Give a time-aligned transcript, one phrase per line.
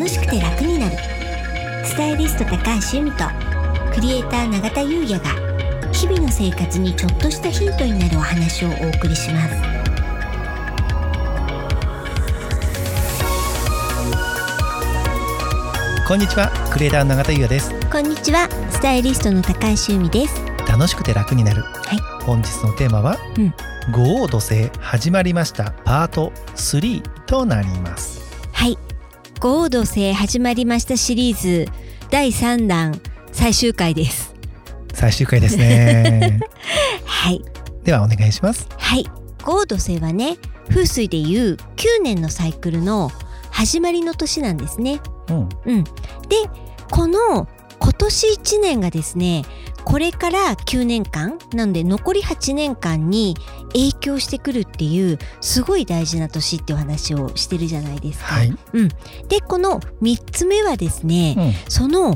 [0.00, 0.96] 楽しくて楽になる。
[1.84, 2.56] スタイリスト高
[2.90, 3.24] 橋由美と
[3.92, 9.54] クリエイター永田優也が日々の生活にちょっとしたヒントになるお話をお送りします。
[16.08, 17.70] こんにちはクリエイターの永田優也です。
[17.92, 20.42] こんにちはスタイリストの高橋由美です。
[20.66, 21.98] 楽しくて楽になる、はい。
[22.24, 23.54] 本日のテーマは、うん。
[23.92, 28.18] 五王土星始まりましたパート3となります。
[28.50, 28.78] はい
[29.40, 31.66] 合土星始まりましたシリーズ。
[32.10, 33.00] 第3弾
[33.32, 34.34] 最終回です。
[34.92, 36.40] 最終回ですね。
[37.06, 37.42] はい。
[37.82, 38.68] ではお願いします。
[38.76, 39.06] はい。
[39.42, 40.36] 合土星はね
[40.68, 43.10] 風水でいう9年のサイクルの
[43.50, 45.00] 始まりの年なんですね。
[45.30, 45.48] うん。
[45.64, 45.90] うん、で
[46.90, 47.48] この
[47.78, 49.46] 今年1年がですね
[49.86, 53.38] これから9年間なので残り8年間に
[53.72, 58.26] 影響してくるっていうすごい大事な年っていう話をしてるじゃないですか。
[58.26, 58.88] はい、うん、
[59.28, 61.70] でこの3つ目はですね、うん。
[61.70, 62.14] その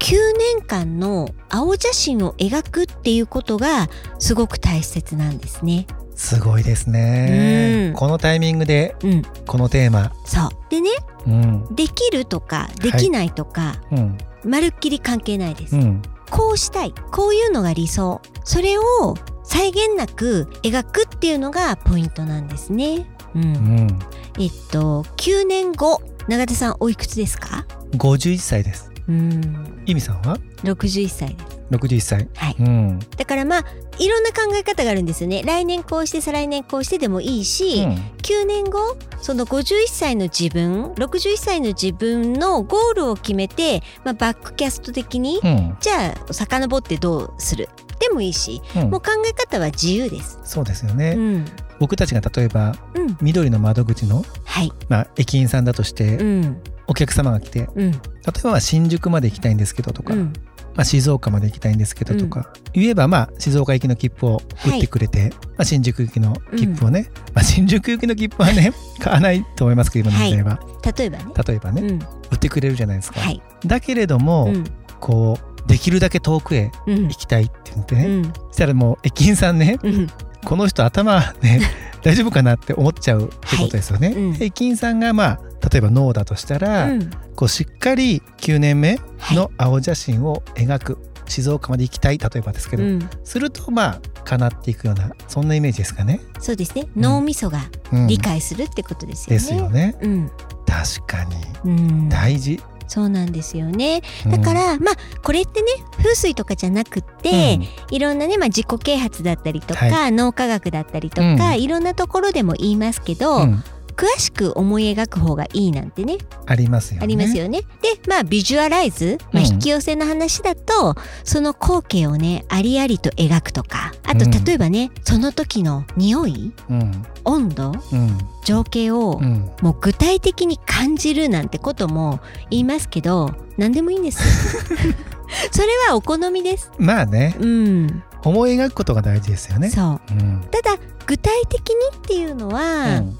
[0.00, 0.16] 9
[0.56, 3.88] 年間の青写真を描くっていうことが
[4.18, 5.86] すごく大切なんですね。
[6.16, 7.88] すごいですね。
[7.88, 7.94] うん。
[7.94, 10.12] このタイミングでうん、このテーマ。
[10.24, 10.50] そう。
[10.70, 10.90] でね
[11.26, 11.74] うん。
[11.74, 14.18] できるとかできないとか、うん。
[14.44, 15.76] まるっきり関係ないです。
[15.76, 16.02] うん。
[16.30, 16.94] こうしたい。
[17.10, 18.20] こういうのが理想。
[18.44, 19.16] それを
[19.50, 23.06] 際限なく描くっていうのがポイントなんですね。
[23.34, 23.42] うん。
[23.42, 23.98] うん。
[24.38, 28.90] えっと9年後永田さんおいくつですか？51歳です。
[29.08, 29.82] うん。
[29.86, 31.60] 意味さんは？61歳です。
[31.70, 32.98] 61歳はい、うん。
[33.16, 33.64] だからまあ
[33.98, 35.42] いろんな考え方があるんですよね。
[35.44, 37.92] 来年こうして再来年こうしてでもいいし、うん。
[38.22, 45.76] 9年後その51歳の自分61歳の自分のゴールを決めて、まあ、バックキャスト的に、うん。
[45.80, 47.68] じゃあ遡ってどうする？
[48.10, 48.90] でもいいしうん。
[48.90, 50.38] もう考え方は自由です。
[50.44, 51.44] そうですよね、うん、
[51.78, 58.00] 僕たちが例えばうん、緑の窓口の、はい、まあ、駅員さんだとして、うん、お客様が来てうん、例え
[58.42, 60.32] ばまあ新宿まで行きたいんですけどとか、うん、
[60.74, 70.60] まあ、静岡まで行きたいんですけどとか、言えばまあ静岡行きの切符を売ってくれて、まあ、新宿行きの切符をね、まあ、新宿行きの切符はね 買わないと思いますけど今の時代は、
[70.96, 71.18] 例えば。
[71.18, 71.24] ね。
[71.46, 74.64] 例えばね、うん、売ってくれるじゃないですか、はい、だけれども、うん、
[75.00, 77.08] こうできるだけ遠くへうん。
[77.08, 80.08] 行、きたいって言ってね、うん、そしたらもう駅員さんねうん、
[80.44, 81.60] この人頭ね
[82.02, 84.08] 大丈夫かなって思っちゃうってことですよね。
[84.08, 84.16] はい。
[84.16, 84.42] うん。
[84.42, 85.40] 駅員さんがまあ
[85.70, 89.36] 例えばノーだとしたら、うん、こうしっかり9年目はい。
[89.36, 96.20] の青写真を描く、静岡まで行きたい例えばですけど、うん、するとまあ叶っていくようなそんなイメージですかね。
[96.40, 96.86] そうですね。
[96.96, 97.60] 脳みそが
[97.92, 98.06] うん。
[98.06, 99.36] 理解するってことですよね。
[99.36, 99.96] ですよね。
[100.00, 100.30] うん、
[100.66, 101.36] 確かに。
[101.64, 102.60] うん、大事。
[102.90, 104.02] そうなんですよね。
[104.26, 105.68] だから、まあこれってね
[105.98, 113.64] 風水とかじゃなくって、いろんなね、まあ、自己啓発だったりとか、は脳科学だったりとか、うんいろんなところでも言いますけど、うんうん
[114.00, 117.04] 詳しく思い描く方がいいなんてねありますよね。
[117.04, 117.60] ありますよね。
[117.82, 124.44] でまあビジュアライズ、まあ、うん引き寄せの話だと、その光景をねありありと描くとかあとうん。
[124.44, 127.06] 例えばね、その時の匂いうん。
[127.24, 128.18] 温度うん。
[128.44, 129.50] 情景をうん。
[129.62, 132.18] もう具体的に感じるなんてことも
[132.50, 134.66] 言いますけど何でもいいんです
[135.52, 136.72] それはお好みです。
[136.78, 137.36] まあね。
[137.38, 138.02] うん。
[138.24, 139.70] 思い描くことが大事ですよね。
[139.70, 140.12] そう。
[140.12, 140.40] うん。
[140.50, 143.18] ただ具体的にっていうのは、うん。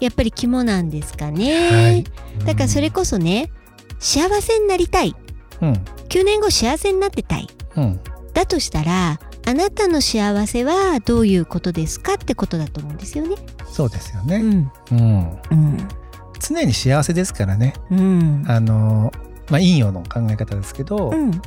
[0.00, 2.04] やっぱり肝なんですかね、はい。
[2.44, 3.52] だからそれこそね
[4.00, 5.14] 幸せになりたい。
[5.60, 5.72] うん。
[6.08, 7.46] 9年後幸せになってたい。
[7.76, 8.00] うん。
[8.34, 13.36] だとしたらあなたの幸せはどういうことですかってことだと思うんですよね。
[13.66, 14.36] そうですよね。
[14.36, 15.40] うん、うん。
[15.50, 15.88] うん、
[16.40, 17.74] 常に幸せですからね。
[17.90, 19.12] うん、あの
[19.50, 21.42] まあ陰陽の考え方ですけど、まうん、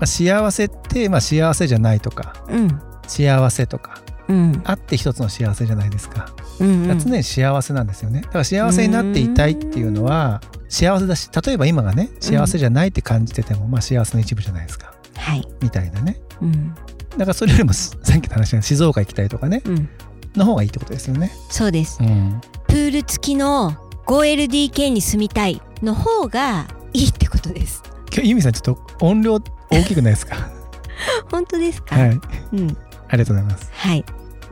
[0.00, 6.28] あ、幸せってまあ幸せじゃないとかうん、幸せとかうん、あって一つの幸せじゃないですか。
[6.60, 8.22] うん、だから常に幸せなんですよね。
[8.22, 14.94] だから幸せになっていたいっていうのは幸せだし例えば今がね幸せじゃないって感じてても、まあ幸せの一部じゃないですか。
[15.16, 16.20] はい、みたいなね。
[16.40, 16.74] うん、
[17.16, 19.88] だからそれよりも さっきの話の静岡行きたいとかねうん、
[20.36, 21.32] の方がいいってことですよね。
[21.50, 21.98] そうです。
[22.00, 23.76] うん、プール付きの
[24.06, 27.82] 5LDK に住みたいの方がいいってことです。
[28.12, 29.40] 今日ユミさんちょっと音量
[29.70, 30.48] 大きくないですか？
[31.30, 31.96] 本当ですか？
[31.96, 32.20] はい
[32.52, 32.76] うん、
[33.08, 33.70] ありがとうございます。
[33.72, 34.04] はい。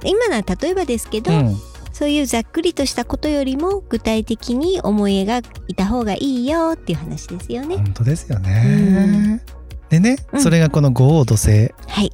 [0.04, 1.56] 今のは例えばですけど、うん
[1.92, 7.76] そういうざっくりとしたことよりも具体的に思い描いた方がいいよっていう話ですよね。
[7.76, 9.42] 本当ですようね。
[9.90, 12.10] でね、うんそれがこの五王土星はい。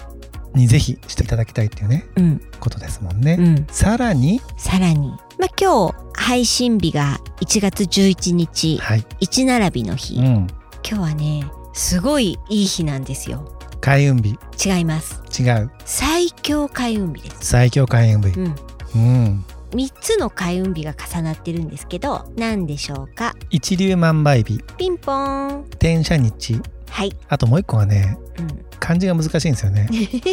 [0.55, 2.41] にぜひしていただきたいっていうねうん。
[2.61, 3.37] ことですもんね。
[3.39, 3.67] うん。
[3.71, 10.17] さらに、さらに、まあ、今日配信日が1月11日、はい、1並びの日。
[10.17, 10.49] うん、今
[10.83, 13.55] 日はね、すごいいい日なんですよ。
[13.81, 15.23] 開運日違います。
[15.41, 17.37] 違う最強開運日です。
[17.41, 18.29] 最強開運日。
[18.39, 18.55] うん。
[18.95, 23.35] うん、3つの開運日が重なってるんですけど何でしょうか？
[23.51, 26.61] 一粒万倍日ピンポーン転写日
[26.91, 29.89] はい、あともう一個はねうん、漢字が難しいんですよね。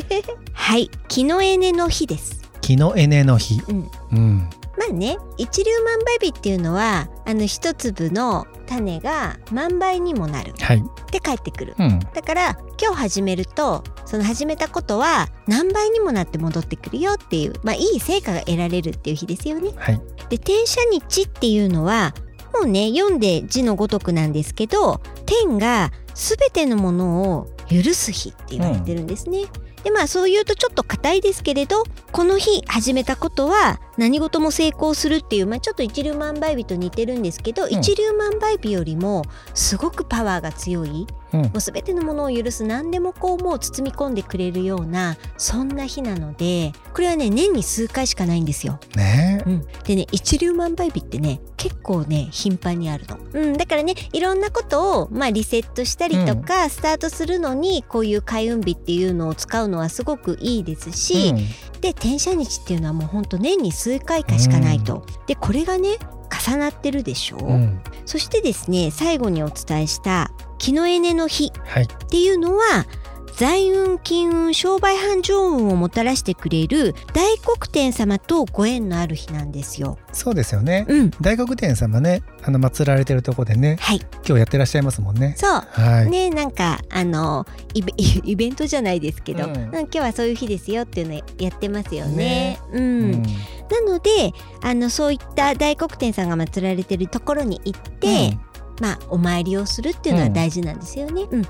[0.53, 0.89] はい。
[1.07, 2.41] 木のエネの日です。
[2.61, 3.61] 木のエネの日。
[3.67, 3.91] うん。
[4.11, 4.49] うん。
[4.77, 10.53] まあね一粒万倍日っていうのはあの一粒の種が万倍にもなる。
[10.59, 10.77] はい。
[10.77, 10.81] っ
[11.11, 11.75] て帰ってくる。
[11.77, 11.99] うん。
[12.13, 19.71] だから今日始めるとその始めたことは何倍にもなって戻ってくるよっていうまあいい成果が得られるっていう日ですよね。
[19.75, 20.01] はい。
[20.29, 22.13] で転写日っていうのは
[22.59, 29.45] もうね読んで字のごとくなんですけど天が全てのものを許す日って言われてるんですね。
[29.83, 37.69] でまあそう言うとちょっと硬いですけれどこの日始めたことは何事も成功するっていう、まあ、ちょっと一粒万倍日と似てるんですけど、ん。
[37.69, 41.41] 一粒万倍日よりもすごくパワーが強いうん。
[41.41, 48.79] もう全てのものを許す何でもこうもう包み込んでくれるようなそんな日なのでこれはね年に数回しかないんですよ。
[48.95, 49.43] ね。
[49.45, 61.33] うん、でね一粒万倍日ってね結構ね頻繁にあるの、うん、だからねいろんなことを、まあ、リセットしたりとか、スタートするのにこういう開運日っていうのを使うのはすごくいいですし、
[61.85, 65.05] で転写日っていうのはもうほんと年に数回かしかないと。
[65.27, 65.99] でこれがね
[66.47, 67.43] 重なってるでしょ、う。
[67.43, 67.81] んうん。
[68.07, 71.83] そしてですね最後にお伝えした木のエネの日はい。
[71.83, 72.63] っていうのは
[73.35, 79.97] 財運金運商売繁盛運をもたらしてくれる大黒天様とご縁のある日なんですよ。
[80.13, 80.85] そうですよね。
[80.87, 85.35] うん、大黒天様ねあの祀られてるとこでねはい、今日やってらっしゃいますもんね。
[85.37, 85.51] そう。
[85.51, 87.93] はい、ねなんかあのイベ
[88.23, 89.51] イベントじゃないですけど、うん。
[89.51, 92.15] うん今日はそういう日ですよっていうのやってますよね。
[92.15, 92.59] ね。
[92.71, 92.83] うん。
[92.83, 92.87] う
[93.17, 93.21] ん。
[93.21, 98.37] なのであのそういった大黒天さんが祀られてるところに行って、
[98.81, 101.23] まあお参りをするっていうのは大事なんですよね。
[101.29, 101.41] うん。
[101.41, 101.49] で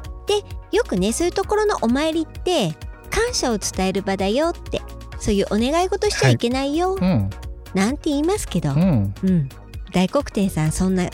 [0.71, 2.75] よくねそういうところのお参りって
[3.09, 4.81] 感謝を伝える場だよって
[5.19, 7.29] そういうお願い事しちゃいけないよ、うんうん。
[7.73, 8.81] なんて言いますけど、ううん。
[8.81, 9.49] ん
[9.93, 11.09] 大黒天さんそんな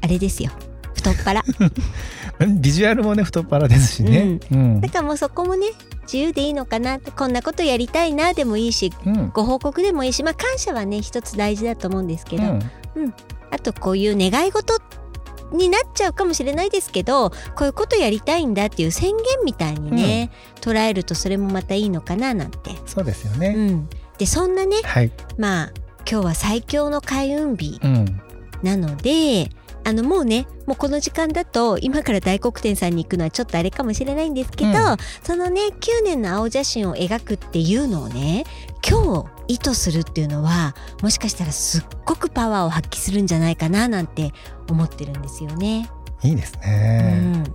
[0.00, 0.50] あれですよ。
[0.94, 1.42] 太っ腹。
[2.60, 4.38] ビジュアルもね太っ腹ですしね。
[4.52, 4.80] うん。
[4.80, 5.68] だからもうそこもね
[6.02, 9.30] 自由でいいのかなってこんなことやりたいなでもいいしうん。
[9.30, 12.62] ご報告でもいいしまあ感謝はね一つ大事だと思うんですけど、うん。
[13.50, 14.74] あとこういう願い事
[15.52, 20.30] になっちゃうかもしれないですけどこういうことやりたいんだっていう宣言みたいにね、
[20.60, 22.70] 捉えるとそれもまたいいのかななんて。
[22.86, 23.54] そうですよね。
[23.56, 25.12] うん、でそんなねはい。
[25.36, 25.72] まあ
[26.10, 28.20] 今日は最強の開運日うん。
[28.62, 29.50] なので
[29.84, 34.74] あのもうねもうこの時間だと今から大黒天さんに行くのはちょっとあれかもしれないんですけど、うん。
[35.22, 38.44] そのね9年の青写真を描くっていうのをね
[39.48, 44.32] 意図するっていうのはもしかしたらすっごくパワーを発揮するんじゃないかななんて
[44.68, 45.90] 思ってるんですよね。
[46.22, 47.54] いいですうねん、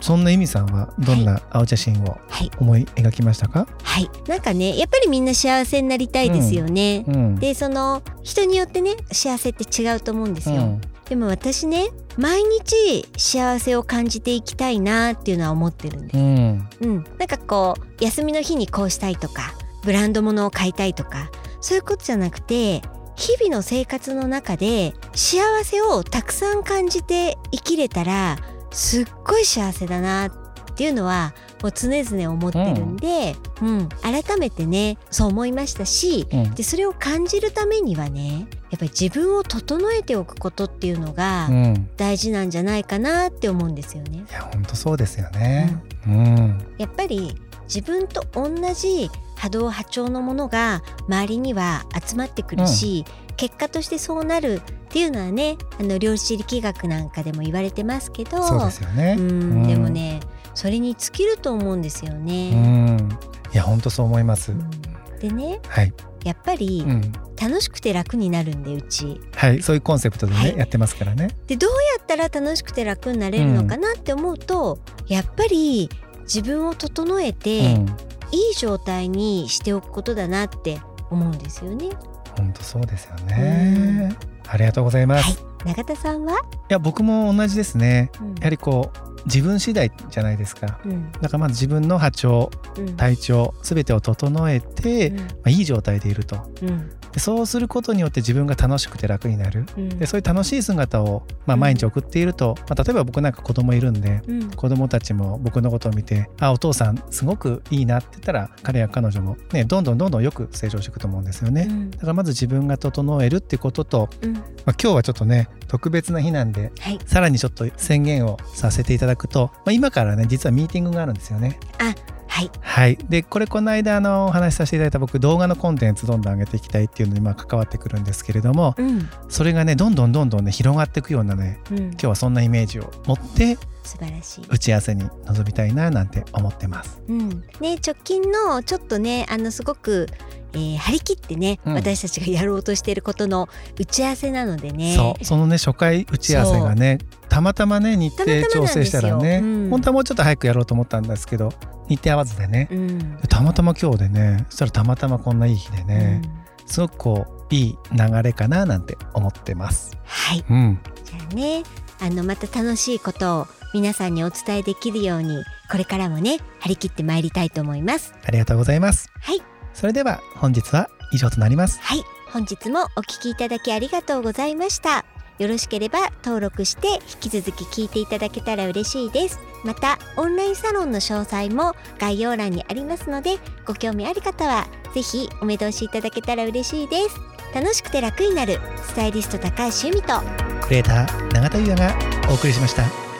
[0.00, 2.50] そんな意味さんはどんな青写真をはい。
[2.58, 3.66] 思い描きましたか？
[3.82, 4.10] はい。
[4.28, 7.04] なんかねやっぱりみんな幸せになりたいですよね。
[7.06, 7.36] うん。
[7.36, 10.56] でその人によってね幸せって違うと思うんですよ。
[10.56, 10.80] うん。
[11.08, 16.18] でも私ね毎日幸せを感じていきたいなっていうのは思ってるんです。
[16.18, 16.68] うん。
[16.80, 21.30] うん、なんかこう休みの日にこうしたいとかブランド物を買いたいとか
[21.60, 22.82] そういうことじゃなくて
[23.16, 28.38] 日々の生活の中で幸せをたくさん感じて生きれたら
[28.70, 36.54] すっごい幸せだなっていうのはもう常々思ってるんで、うん改めてねそう思いましたしうん。
[36.54, 41.88] でそれを感じるためにはねやっぱり自分を整えておくことっていうのがうん。
[41.96, 44.24] 大事なんじゃないかなって思うんですよね。
[44.28, 45.76] いや本当そうですよね。
[46.06, 46.64] うん。
[46.78, 49.10] やっぱり自分と同じ
[49.42, 53.04] 波動波長のものが周りには集まってくるし、
[53.36, 59.16] 結果としてそうなるっていうのはねあの量子力学なんかでも言われてますけどそうですよね。
[59.18, 59.34] うんう
[59.64, 59.66] ん。
[59.66, 60.20] でもね
[60.54, 62.52] それに尽きると思うんですようね。
[62.52, 63.18] ん。
[63.52, 64.52] いや本当そう思います。
[64.52, 64.70] うん。
[65.18, 65.92] でねはい。
[66.22, 67.12] やっぱりうん。
[67.36, 69.20] 楽しくて楽になるんでうち。
[69.34, 70.52] はいそういうコンセプトではい。
[70.52, 71.30] ねやってますからね。
[71.48, 77.96] でどうやったら楽しくて楽になれるのかなって思うと、やっぱり自分を整えて、うん
[78.32, 81.90] いい状態にしておくことだなって思うんですよね。
[82.36, 84.16] 本当そうですよね。
[84.48, 85.70] ありがとうございます、はい。
[85.70, 88.10] い、永田さんは、や僕も同じですね。
[88.20, 88.34] うん。
[88.36, 90.80] やはりこう自分次第じゃないですか。
[90.84, 91.12] うん。
[91.12, 92.96] だからまず自分の波長うん。
[92.96, 96.36] 体調すべてを整えて、まあ、いい状態でいると。
[96.62, 99.66] うんでそうすることによって自分が楽しくて楽になる。
[99.76, 99.88] うん。
[99.98, 104.50] でそういう楽しい姿を、まあ、うん毎日送っていると、まあ、例えば僕なんか子供いるんでうん。
[104.50, 111.66] 子供たちも僕のことを見て「あお父さんすごくいいな」って言ったら彼や彼女も、ね、どんどんどんどんよく成長していくと思うんですよね。
[111.68, 111.90] うん。
[111.90, 114.32] だからまず自分が整えるってことと、うん。
[114.32, 114.42] まあ、
[114.80, 116.98] 今日はちょっとね特別な日なんではい。
[117.06, 121.58] さらにちょっと宣言をさせていただくと、まあ、今からね実はミーティングがあるんですよね。
[121.78, 121.94] は
[122.42, 122.50] はい。
[122.60, 129.08] はい、でこれこの間あのお話しさせていただいた僕動画のコンテンツどんどん上げていきたいっていうのにまあ関わってくるんですけれどもうん。
[129.28, 131.78] それがねどんどんどんどんね広がっていくようなねうん。
[131.78, 134.44] 今日はそんなイメージを持って素晴らしい。
[134.48, 137.02] 打ち合わせに臨みたいななんて思ってます。
[137.08, 137.28] うん。
[137.60, 140.06] ね、直近のちょっとねあのすごく、
[140.52, 141.74] えー張り切ってね、うん。
[141.74, 144.94] 私たちがやろうとしていることの打ち合わせなのでね。
[144.94, 145.24] そう。
[145.24, 149.70] そのね初回打ち合わせがねたまたまね日程調整したらね、うん。
[149.70, 151.52] 本当はもうちょっと早くやろうと思ったんですけど
[151.96, 152.68] 日程合わずでね。
[152.70, 153.16] うん。
[153.20, 156.22] でたまたま今日でねそしたらたまたまこんないい日でね、
[156.66, 159.96] すごくこういい流れかななんて思ってます。
[160.04, 160.44] はい。
[160.48, 161.62] うん、じゃあね
[162.00, 168.14] あのまた楽しいことを皆さんにお伝えできるようにこれからもね張り切ってまいりたいと思います。
[168.24, 169.10] ありがとうございます。
[169.20, 169.42] はい。
[169.74, 171.78] それでは本日は以上となります。
[171.80, 172.02] はい。
[172.32, 175.04] 本日もお聞きいただきありがとうございました
[175.38, 176.88] よろしければ登録して
[177.22, 187.20] 引き続き聞いていただけたら嬉しいですまたオンラインサロンの詳細も概要欄にありますのでご興味ある方は是非お目通しいただけたら嬉しいです
[187.54, 190.20] 楽しくて楽になるスタイリスト高橋由美と
[190.62, 191.94] クレーター永田優也が
[192.30, 193.11] お送りしました。